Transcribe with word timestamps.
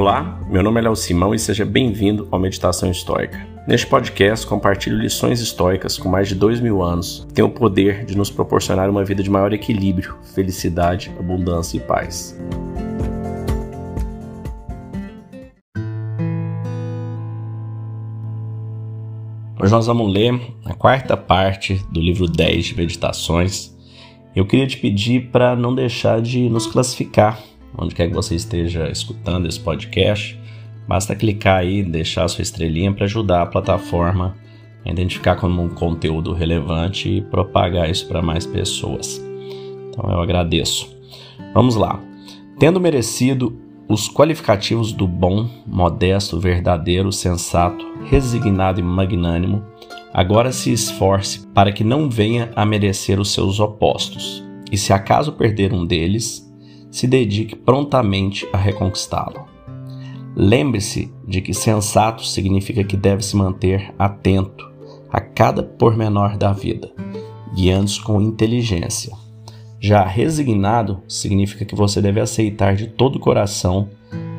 Olá, 0.00 0.40
meu 0.48 0.62
nome 0.62 0.80
é 0.80 0.84
Léo 0.84 0.96
Simão 0.96 1.34
e 1.34 1.38
seja 1.38 1.62
bem-vindo 1.62 2.26
ao 2.30 2.40
Meditação 2.40 2.90
Histórica. 2.90 3.46
Neste 3.68 3.86
podcast, 3.86 4.46
compartilho 4.46 4.96
lições 4.96 5.42
históricas 5.42 5.98
com 5.98 6.08
mais 6.08 6.26
de 6.26 6.34
dois 6.34 6.58
mil 6.58 6.82
anos 6.82 7.26
que 7.28 7.34
têm 7.34 7.44
o 7.44 7.50
poder 7.50 8.06
de 8.06 8.16
nos 8.16 8.30
proporcionar 8.30 8.88
uma 8.88 9.04
vida 9.04 9.22
de 9.22 9.28
maior 9.28 9.52
equilíbrio, 9.52 10.16
felicidade, 10.34 11.12
abundância 11.18 11.76
e 11.76 11.80
paz. 11.80 12.34
Hoje 19.60 19.70
nós 19.70 19.86
vamos 19.86 20.10
ler 20.10 20.40
a 20.64 20.72
quarta 20.72 21.14
parte 21.14 21.74
do 21.92 22.00
livro 22.00 22.26
10 22.26 22.64
de 22.64 22.74
Meditações. 22.74 23.76
Eu 24.34 24.46
queria 24.46 24.66
te 24.66 24.78
pedir 24.78 25.28
para 25.30 25.54
não 25.54 25.74
deixar 25.74 26.22
de 26.22 26.48
nos 26.48 26.66
classificar, 26.66 27.38
onde 27.76 27.94
quer 27.94 28.08
que 28.08 28.14
você 28.14 28.34
esteja 28.34 28.90
escutando 28.90 29.46
esse 29.46 29.60
podcast. 29.60 30.38
Basta 30.86 31.14
clicar 31.14 31.58
aí, 31.58 31.82
deixar 31.82 32.26
sua 32.28 32.42
estrelinha 32.42 32.92
para 32.92 33.04
ajudar 33.04 33.42
a 33.42 33.46
plataforma 33.46 34.36
a 34.84 34.90
identificar 34.90 35.36
como 35.36 35.62
um 35.62 35.68
conteúdo 35.68 36.32
relevante 36.32 37.08
e 37.08 37.20
propagar 37.20 37.90
isso 37.90 38.06
para 38.08 38.22
mais 38.22 38.46
pessoas. 38.46 39.22
Então 39.88 40.10
eu 40.10 40.20
agradeço. 40.20 40.96
Vamos 41.52 41.76
lá. 41.76 42.00
Tendo 42.58 42.80
merecido 42.80 43.58
os 43.88 44.08
qualificativos 44.08 44.92
do 44.92 45.06
bom, 45.06 45.48
modesto, 45.66 46.38
verdadeiro, 46.38 47.10
sensato, 47.10 47.84
resignado 48.04 48.78
e 48.78 48.82
magnânimo, 48.82 49.64
agora 50.12 50.52
se 50.52 50.72
esforce 50.72 51.46
para 51.48 51.72
que 51.72 51.82
não 51.82 52.08
venha 52.08 52.50
a 52.54 52.64
merecer 52.64 53.18
os 53.18 53.32
seus 53.32 53.58
opostos, 53.58 54.44
e 54.70 54.78
se 54.78 54.92
acaso 54.92 55.32
perder 55.32 55.72
um 55.72 55.84
deles, 55.84 56.48
se 56.90 57.06
dedique 57.06 57.56
prontamente 57.56 58.48
a 58.52 58.56
reconquistá-lo. 58.56 59.44
Lembre-se 60.36 61.12
de 61.26 61.40
que 61.40 61.52
sensato 61.52 62.24
significa 62.24 62.84
que 62.84 62.96
deve 62.96 63.22
se 63.22 63.36
manter 63.36 63.92
atento 63.98 64.68
a 65.10 65.20
cada 65.20 65.62
pormenor 65.62 66.36
da 66.36 66.52
vida, 66.52 66.92
guiando-se 67.54 68.00
com 68.02 68.20
inteligência 68.20 69.20
já 69.80 70.04
resignado 70.04 71.02
significa 71.08 71.64
que 71.64 71.74
você 71.74 72.02
deve 72.02 72.20
aceitar 72.20 72.76
de 72.76 72.86
todo 72.86 73.16
o 73.16 73.20
coração 73.20 73.88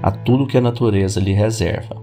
a 0.03 0.11
tudo 0.11 0.45
que 0.45 0.57
a 0.57 0.61
natureza 0.61 1.19
lhe 1.19 1.33
reserva. 1.33 1.99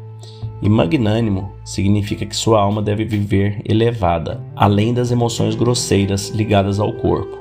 E 0.61 0.69
magnânimo 0.69 1.53
significa 1.65 2.27
que 2.27 2.35
sua 2.35 2.61
alma 2.61 2.83
deve 2.83 3.05
viver 3.05 3.63
elevada, 3.65 4.43
além 4.57 4.93
das 4.93 5.13
emoções 5.13 5.55
grosseiras 5.55 6.31
ligadas 6.31 6.81
ao 6.81 6.93
corpo, 6.95 7.39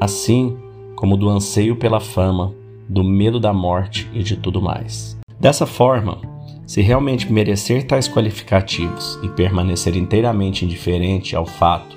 assim 0.00 0.56
como 1.00 1.16
do 1.16 1.30
anseio 1.30 1.76
pela 1.76 1.98
fama, 1.98 2.52
do 2.86 3.02
medo 3.02 3.40
da 3.40 3.54
morte 3.54 4.06
e 4.12 4.22
de 4.22 4.36
tudo 4.36 4.60
mais. 4.60 5.16
Dessa 5.40 5.64
forma, 5.64 6.18
se 6.66 6.82
realmente 6.82 7.32
merecer 7.32 7.86
tais 7.86 8.06
qualificativos 8.06 9.18
e 9.22 9.28
permanecer 9.30 9.96
inteiramente 9.96 10.62
indiferente 10.62 11.34
ao 11.34 11.46
fato 11.46 11.96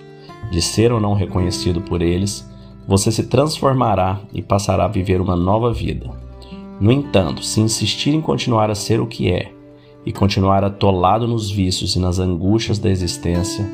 de 0.50 0.62
ser 0.62 0.94
ou 0.94 1.02
não 1.02 1.14
reconhecido 1.14 1.81
por 1.81 2.02
eles, 2.02 2.50
você 2.88 3.12
se 3.12 3.24
transformará 3.24 4.22
e 4.34 4.42
passará 4.42 4.86
a 4.86 4.88
viver 4.88 5.20
uma 5.20 5.36
nova 5.36 5.74
vida. 5.74 6.09
No 6.80 6.90
entanto, 6.90 7.44
se 7.44 7.59
insistir 7.59 8.16
em 8.16 8.22
continuar 8.22 8.70
a 8.70 8.76
ser 8.76 9.02
o 9.02 9.06
que 9.06 9.30
é 9.30 9.52
e 10.06 10.14
continuar 10.14 10.64
atolado 10.64 11.28
nos 11.28 11.52
vícios 11.52 11.98
e 11.98 12.00
nas 12.00 12.20
angústias 12.20 12.80
da 12.80 12.90
existência, 12.90 13.70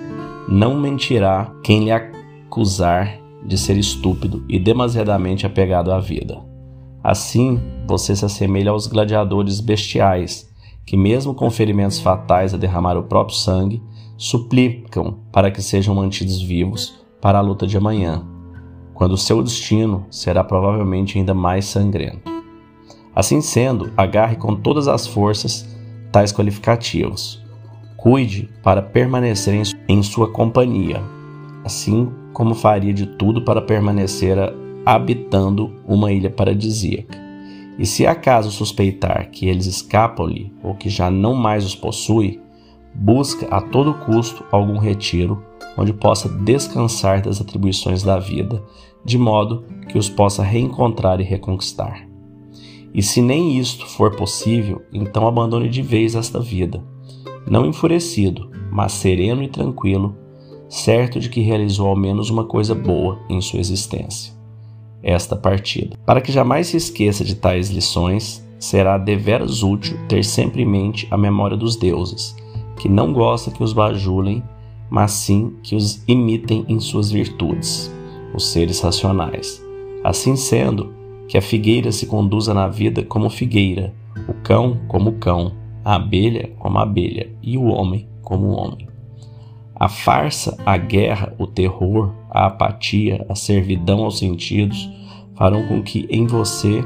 não 0.48 0.76
mentirá 0.76 1.52
quem 1.64 1.84
lhe 1.84 1.92
acusar 1.92 3.29
de 3.46 3.58
ser 3.58 3.78
estúpido 3.78 4.44
e 4.48 4.60
demasiadamente 4.60 5.46
apegado 5.46 5.92
à 5.92 6.00
vida. 6.00 6.40
Assim, 7.04 7.60
você 7.88 8.16
se 8.16 8.26
assemelha 8.26 8.72
aos 8.72 8.88
gladiadores 8.88 9.60
bestiais 9.60 10.50
que, 10.86 10.98
mesmo 10.98 11.34
com 11.34 11.50
ferimentos 11.50 12.00
fatais 12.00 12.54
a 12.54 12.58
derramar 12.58 12.98
o 12.98 13.04
próprio 13.04 13.38
sangue, 13.38 13.82
suplicam 14.18 15.20
para 15.32 15.50
que 15.50 15.62
sejam 15.62 15.96
mantidos 15.96 16.42
vivos 16.42 17.00
para 17.22 17.38
a 17.38 17.42
luta 17.42 17.66
de 17.66 17.78
amanhã 17.78 18.26
quando 19.00 19.16
seu 19.16 19.42
destino 19.42 20.06
será 20.12 20.44
provavelmente 20.44 21.18
ainda 21.18 21.34
mais 21.34 21.64
sangrento. 21.64 22.30
Assim 23.16 23.40
sendo, 23.40 23.94
agarre 23.96 24.36
com 24.36 24.54
todas 24.54 24.90
as 24.90 25.08
forças 25.08 25.66
tais 26.12 26.34
qualificativos. 26.34 27.42
Cuide 27.96 28.50
para 28.62 28.82
permanecer 28.82 29.58
em 29.88 30.04
sua 30.04 30.30
companhia, 30.30 31.02
assim 31.64 32.12
como 32.40 32.56
faria 32.56 32.94
de 32.94 33.06
tudo 33.06 33.42
para 33.42 33.62
permanecer 33.62 34.38
habitando 34.86 35.76
uma 35.86 36.10
ilha 36.10 36.30
paradisíaca. 36.30 37.20
E 37.78 37.86
se 37.86 38.08
acaso 38.08 38.50
suspeitar 38.50 39.30
que 39.30 39.50
eles 39.50 39.66
escapam-lhe 39.66 40.50
ou 40.64 40.74
que 40.74 40.90
já 40.90 41.12
não 41.12 41.36
mais 41.36 41.66
os 41.66 41.76
possui, 41.76 42.40
busca 42.96 43.46
a 43.54 43.60
todo 43.60 43.94
custo 43.94 44.46
algum 44.54 44.78
retiro 44.78 45.44
onde 45.78 45.92
possa 45.92 46.30
descansar 46.30 47.22
das 47.22 47.42
atribuições 47.42 48.04
da 48.04 48.18
vida, 48.18 48.64
de 49.04 49.18
modo 49.18 49.66
que 49.90 49.98
os 49.98 50.08
possa 50.08 50.42
reencontrar 50.42 51.20
e 51.20 51.26
reconquistar. 51.26 52.08
E 52.94 53.04
se 53.04 53.22
nem 53.22 53.60
isto 53.60 53.86
for 53.86 54.16
possível, 54.16 54.82
então 54.94 55.28
abandone 55.28 55.68
de 55.68 55.82
vez 55.82 56.16
esta 56.16 56.40
vida, 56.40 56.82
não 57.46 57.66
enfurecido, 57.66 58.50
mas 58.72 58.94
sereno 58.94 59.44
e 59.44 59.50
tranquilo, 59.50 60.16
certo 60.70 61.20
de 61.20 61.30
que 61.30 61.42
realizou 61.42 61.88
ao 61.88 61.96
menos 61.96 62.30
uma 62.30 62.46
coisa 62.46 62.74
boa 62.74 63.20
em 63.30 63.42
sua 63.42 63.60
existência. 63.60 64.34
Esta 65.04 65.36
partida. 65.36 65.98
Para 66.06 66.22
que 66.22 66.32
jamais 66.32 66.68
se 66.68 66.78
esqueça 66.78 67.26
de 67.26 67.36
tais 67.36 67.70
lições, 67.70 68.46
será 68.58 68.98
deveras 68.98 69.64
útil 69.64 69.98
ter 70.08 70.24
sempre 70.24 70.62
em 70.62 70.66
mente 70.66 71.08
a 71.12 71.18
memória 71.18 71.58
dos 71.58 71.76
deuses, 71.76 72.36
que 72.78 72.88
não 72.88 73.12
gosta 73.12 73.52
que 73.52 73.64
os 73.64 73.74
bajulem 73.74 74.44
mas 74.90 75.12
sim 75.12 75.56
que 75.62 75.76
os 75.76 76.04
imitem 76.08 76.66
em 76.68 76.80
suas 76.80 77.12
virtudes, 77.12 77.94
os 78.34 78.48
seres 78.52 78.82
racionais. 78.82 79.64
Assim 80.04 80.36
sendo, 80.36 80.94
que 81.28 81.38
a 81.38 81.42
figueira 81.42 81.92
se 81.92 82.08
conduza 82.08 82.54
na 82.54 82.68
vida 82.68 83.04
como 83.04 83.30
figueira, 83.30 83.94
o 84.28 84.34
cão 84.34 84.80
como 84.88 85.14
cão, 85.14 85.52
a 85.86 85.96
abelha 85.96 86.50
como 86.58 86.80
abelha 86.80 87.30
e 87.42 87.58
o 87.58 87.66
homem 87.66 88.08
como 88.24 88.50
homem. 88.50 88.89
A 89.80 89.88
farsa, 89.88 90.58
a 90.66 90.76
guerra, 90.76 91.34
o 91.40 91.48
terror, 91.48 92.12
a 92.30 92.48
apatia, 92.48 93.26
a 93.30 93.36
servidão 93.36 94.04
aos 94.04 94.20
sentidos 94.20 94.90
farão 95.36 95.66
com 95.68 95.82
que 95.82 96.06
em 96.10 96.28
você 96.28 96.84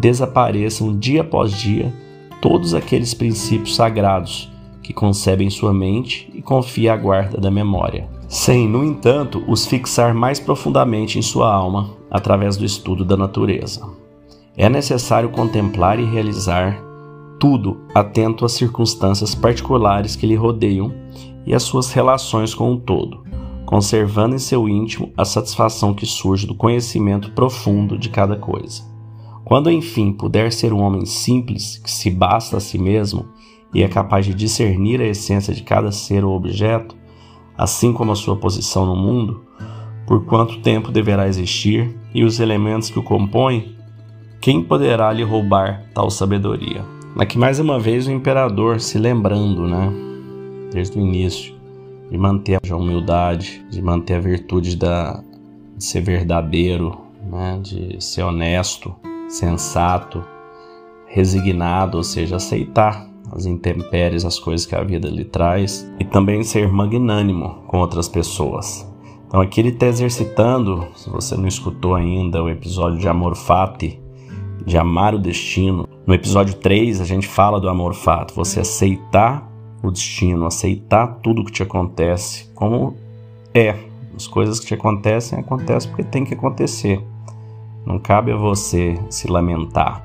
desapareçam 0.00 0.98
dia 0.98 1.20
após 1.20 1.52
dia 1.52 1.92
todos 2.40 2.72
aqueles 2.72 3.12
princípios 3.12 3.76
sagrados 3.76 4.50
que 4.82 4.94
concebe 4.94 5.44
em 5.44 5.50
sua 5.50 5.74
mente 5.74 6.30
e 6.34 6.40
confia 6.40 6.94
à 6.94 6.96
guarda 6.96 7.38
da 7.38 7.50
memória, 7.50 8.08
sem, 8.26 8.66
no 8.66 8.82
entanto, 8.82 9.44
os 9.46 9.66
fixar 9.66 10.14
mais 10.14 10.40
profundamente 10.40 11.18
em 11.18 11.22
sua 11.22 11.52
alma 11.52 11.90
através 12.10 12.56
do 12.56 12.64
estudo 12.64 13.04
da 13.04 13.16
natureza. 13.16 13.86
É 14.56 14.70
necessário 14.70 15.28
contemplar 15.28 16.00
e 16.00 16.04
realizar 16.04 16.82
tudo 17.38 17.82
atento 17.94 18.44
às 18.44 18.52
circunstâncias 18.52 19.34
particulares 19.34 20.16
que 20.16 20.26
lhe 20.26 20.34
rodeiam 20.34 21.01
e 21.46 21.54
às 21.54 21.62
suas 21.62 21.92
relações 21.92 22.54
com 22.54 22.72
o 22.72 22.80
todo, 22.80 23.24
conservando 23.64 24.34
em 24.34 24.38
seu 24.38 24.68
íntimo 24.68 25.12
a 25.16 25.24
satisfação 25.24 25.94
que 25.94 26.06
surge 26.06 26.46
do 26.46 26.54
conhecimento 26.54 27.32
profundo 27.32 27.98
de 27.98 28.08
cada 28.08 28.36
coisa. 28.36 28.82
Quando 29.44 29.70
enfim 29.70 30.12
puder 30.12 30.52
ser 30.52 30.72
um 30.72 30.80
homem 30.80 31.04
simples 31.04 31.78
que 31.78 31.90
se 31.90 32.10
basta 32.10 32.56
a 32.56 32.60
si 32.60 32.78
mesmo 32.78 33.26
e 33.74 33.82
é 33.82 33.88
capaz 33.88 34.26
de 34.26 34.34
discernir 34.34 35.00
a 35.00 35.06
essência 35.06 35.54
de 35.54 35.62
cada 35.62 35.90
ser 35.90 36.24
ou 36.24 36.36
objeto, 36.36 36.96
assim 37.56 37.92
como 37.92 38.12
a 38.12 38.16
sua 38.16 38.36
posição 38.36 38.86
no 38.86 38.96
mundo, 38.96 39.42
por 40.06 40.24
quanto 40.24 40.60
tempo 40.60 40.90
deverá 40.90 41.26
existir 41.26 41.96
e 42.14 42.24
os 42.24 42.40
elementos 42.40 42.90
que 42.90 42.98
o 42.98 43.02
compõem, 43.02 43.76
quem 44.40 44.62
poderá 44.62 45.12
lhe 45.12 45.22
roubar 45.22 45.84
tal 45.94 46.10
sabedoria? 46.10 46.84
Aqui 47.16 47.38
mais 47.38 47.58
uma 47.58 47.78
vez 47.78 48.06
o 48.06 48.12
imperador 48.12 48.80
se 48.80 48.98
lembrando, 48.98 49.66
né, 49.66 50.11
desde 50.72 50.98
o 50.98 51.00
início, 51.00 51.54
de 52.10 52.18
manter 52.18 52.58
a 52.70 52.76
humildade, 52.76 53.64
de 53.70 53.80
manter 53.80 54.14
a 54.14 54.20
virtude 54.20 54.76
da, 54.76 55.22
de 55.76 55.84
ser 55.84 56.02
verdadeiro, 56.02 56.98
né, 57.30 57.58
de 57.62 58.02
ser 58.02 58.22
honesto, 58.22 58.94
sensato, 59.28 60.22
resignado, 61.06 61.98
ou 61.98 62.04
seja, 62.04 62.36
aceitar 62.36 63.08
as 63.30 63.46
intempéries, 63.46 64.24
as 64.24 64.38
coisas 64.38 64.66
que 64.66 64.74
a 64.74 64.82
vida 64.82 65.08
lhe 65.08 65.24
traz, 65.24 65.90
e 65.98 66.04
também 66.04 66.42
ser 66.42 66.70
magnânimo 66.70 67.62
com 67.66 67.78
outras 67.78 68.08
pessoas. 68.08 68.86
Então 69.26 69.40
aqui 69.40 69.60
ele 69.60 69.70
está 69.70 69.86
exercitando, 69.86 70.86
se 70.94 71.08
você 71.08 71.36
não 71.36 71.46
escutou 71.46 71.94
ainda 71.94 72.42
o 72.42 72.48
episódio 72.50 72.98
de 72.98 73.08
Amor 73.08 73.34
Fati, 73.34 73.98
de 74.64 74.76
amar 74.76 75.14
o 75.14 75.18
destino. 75.18 75.88
No 76.06 76.14
episódio 76.14 76.54
3 76.54 77.00
a 77.00 77.04
gente 77.04 77.26
fala 77.26 77.58
do 77.60 77.68
amor 77.68 77.94
fato, 77.94 78.34
você 78.34 78.60
aceitar 78.60 79.50
o 79.82 79.90
destino, 79.90 80.46
aceitar 80.46 81.06
tudo 81.22 81.44
que 81.44 81.52
te 81.52 81.62
acontece 81.62 82.48
como 82.54 82.96
é. 83.52 83.76
As 84.14 84.26
coisas 84.26 84.60
que 84.60 84.66
te 84.66 84.74
acontecem 84.74 85.38
acontecem 85.38 85.90
porque 85.90 86.04
tem 86.04 86.24
que 86.24 86.34
acontecer. 86.34 87.02
Não 87.84 87.98
cabe 87.98 88.30
a 88.30 88.36
você 88.36 88.96
se 89.10 89.26
lamentar 89.26 90.04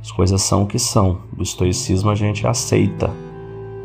As 0.00 0.12
coisas 0.12 0.40
são 0.42 0.62
o 0.62 0.66
que 0.66 0.78
são. 0.78 1.18
Do 1.32 1.42
estoicismo 1.42 2.10
a 2.10 2.14
gente 2.14 2.46
aceita. 2.46 3.10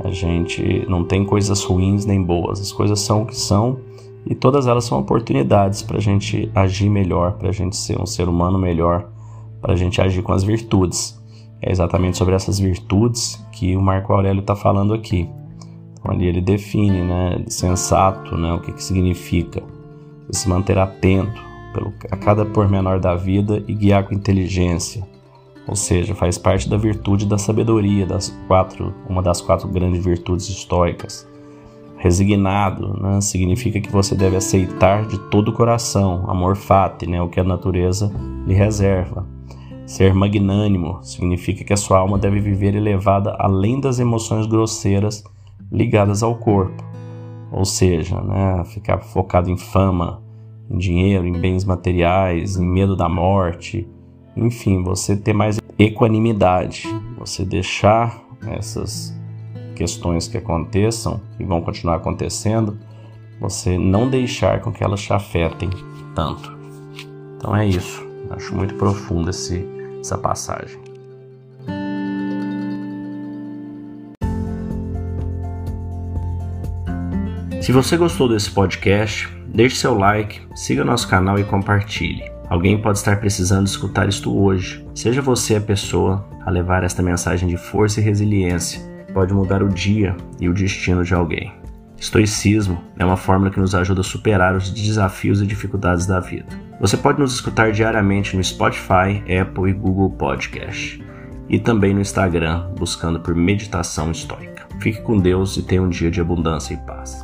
A 0.03 0.09
gente 0.11 0.85
não 0.87 1.03
tem 1.03 1.25
coisas 1.25 1.63
ruins 1.63 2.05
nem 2.05 2.21
boas. 2.21 2.59
As 2.59 2.71
coisas 2.71 2.99
são 2.99 3.23
o 3.23 3.25
que 3.25 3.35
são 3.35 3.79
e 4.25 4.35
todas 4.35 4.67
elas 4.67 4.85
são 4.85 4.99
oportunidades 4.99 5.81
para 5.81 5.97
a 5.97 6.01
gente 6.01 6.51
agir 6.53 6.89
melhor, 6.89 7.33
para 7.33 7.49
a 7.49 7.51
gente 7.51 7.75
ser 7.75 7.99
um 7.99 8.05
ser 8.05 8.29
humano 8.29 8.57
melhor, 8.57 9.09
para 9.59 9.73
a 9.73 9.75
gente 9.75 9.99
agir 9.99 10.21
com 10.21 10.31
as 10.31 10.43
virtudes. 10.43 11.20
É 11.61 11.71
exatamente 11.71 12.17
sobre 12.17 12.33
essas 12.33 12.59
virtudes 12.59 13.43
que 13.51 13.77
o 13.77 13.81
Marco 13.81 14.11
Aurélio 14.11 14.41
está 14.41 14.55
falando 14.55 14.93
aqui. 14.93 15.29
Ali 16.03 16.25
ele 16.25 16.41
define, 16.41 17.03
né, 17.03 17.43
sensato, 17.47 18.35
né, 18.35 18.51
o 18.53 18.59
que, 18.59 18.71
que 18.71 18.83
significa 18.83 19.61
se 20.31 20.49
manter 20.49 20.77
atento 20.79 21.41
pelo, 21.73 21.93
a 22.09 22.17
cada 22.17 22.45
pormenor 22.45 22.99
da 22.99 23.15
vida 23.15 23.63
e 23.67 23.73
guiar 23.73 24.07
com 24.07 24.15
inteligência. 24.15 25.07
Ou 25.67 25.75
seja, 25.75 26.15
faz 26.15 26.37
parte 26.37 26.67
da 26.67 26.77
virtude 26.77 27.25
da 27.27 27.37
sabedoria, 27.37 28.05
das 28.05 28.35
quatro, 28.47 28.93
uma 29.07 29.21
das 29.21 29.41
quatro 29.41 29.67
grandes 29.67 30.03
virtudes 30.03 30.49
estoicas. 30.49 31.27
Resignado 31.97 32.99
né, 32.99 33.21
significa 33.21 33.79
que 33.79 33.91
você 33.91 34.15
deve 34.15 34.35
aceitar 34.35 35.05
de 35.05 35.19
todo 35.29 35.49
o 35.49 35.53
coração, 35.53 36.25
amor 36.27 36.55
fati, 36.55 37.05
né, 37.05 37.21
o 37.21 37.29
que 37.29 37.39
a 37.39 37.43
natureza 37.43 38.11
lhe 38.47 38.55
reserva. 38.55 39.27
Ser 39.91 40.13
magnânimo 40.13 41.03
significa 41.03 41.65
que 41.65 41.73
a 41.73 41.77
sua 41.77 41.99
alma 41.99 42.17
deve 42.17 42.39
viver 42.39 42.75
elevada 42.75 43.35
além 43.37 43.77
das 43.77 43.99
emoções 43.99 44.45
grosseiras 44.45 45.21
ligadas 45.69 46.23
ao 46.23 46.35
corpo. 46.35 46.81
Ou 47.51 47.65
seja, 47.65 48.21
né, 48.21 48.63
ficar 48.63 48.99
focado 48.99 49.49
em 49.51 49.57
fama, 49.57 50.23
em 50.69 50.77
dinheiro, 50.77 51.27
em 51.27 51.33
bens 51.33 51.65
materiais, 51.65 52.55
em 52.55 52.65
medo 52.65 52.95
da 52.95 53.09
morte, 53.09 53.85
enfim, 54.33 54.81
você 54.81 55.17
ter 55.17 55.33
mais 55.33 55.59
equanimidade, 55.77 56.87
você 57.17 57.43
deixar 57.43 58.17
essas 58.47 59.13
questões 59.75 60.25
que 60.25 60.37
aconteçam 60.37 61.19
e 61.37 61.43
vão 61.43 61.61
continuar 61.61 61.97
acontecendo, 61.97 62.79
você 63.41 63.77
não 63.77 64.09
deixar 64.09 64.61
com 64.61 64.71
que 64.71 64.85
elas 64.85 65.01
te 65.01 65.11
afetem 65.11 65.69
tanto. 66.15 66.57
Então 67.35 67.53
é 67.53 67.67
isso. 67.67 68.09
Acho 68.29 68.55
muito 68.55 68.75
profundo 68.75 69.29
esse, 69.29 69.80
essa 70.01 70.17
passagem. 70.17 70.79
Se 77.61 77.71
você 77.71 77.95
gostou 77.95 78.27
desse 78.27 78.49
podcast, 78.49 79.29
deixe 79.47 79.75
seu 79.75 79.93
like, 79.97 80.41
siga 80.55 80.83
nosso 80.83 81.07
canal 81.07 81.39
e 81.39 81.43
compartilhe. 81.43 82.29
Alguém 82.49 82.81
pode 82.81 82.97
estar 82.97 83.17
precisando 83.19 83.67
escutar 83.67 84.09
isto 84.09 84.35
hoje. 84.35 84.85
Seja 84.93 85.21
você 85.21 85.55
a 85.55 85.61
pessoa 85.61 86.27
a 86.45 86.49
levar 86.49 86.83
esta 86.83 87.01
mensagem 87.01 87.47
de 87.47 87.55
força 87.55 88.01
e 88.01 88.03
resiliência. 88.03 88.81
Pode 89.13 89.33
mudar 89.33 89.63
o 89.63 89.69
dia 89.69 90.17
e 90.39 90.49
o 90.49 90.53
destino 90.53 91.03
de 91.03 91.13
alguém. 91.13 91.53
Estoicismo 91.97 92.81
é 92.97 93.05
uma 93.05 93.15
fórmula 93.15 93.51
que 93.51 93.59
nos 93.59 93.75
ajuda 93.75 94.01
a 94.01 94.03
superar 94.03 94.55
os 94.55 94.71
desafios 94.71 95.39
e 95.39 95.45
dificuldades 95.45 96.07
da 96.07 96.19
vida. 96.19 96.49
Você 96.81 96.97
pode 96.97 97.19
nos 97.19 97.35
escutar 97.35 97.71
diariamente 97.71 98.35
no 98.35 98.43
Spotify, 98.43 99.21
Apple 99.39 99.69
e 99.69 99.73
Google 99.73 100.09
Podcast. 100.09 100.99
E 101.47 101.59
também 101.59 101.93
no 101.93 102.01
Instagram, 102.01 102.73
buscando 102.75 103.19
por 103.19 103.35
Meditação 103.35 104.09
Estoica. 104.09 104.67
Fique 104.79 104.99
com 105.03 105.19
Deus 105.19 105.57
e 105.57 105.61
tenha 105.61 105.83
um 105.83 105.89
dia 105.89 106.09
de 106.09 106.19
abundância 106.19 106.73
e 106.73 106.77
paz. 106.77 107.23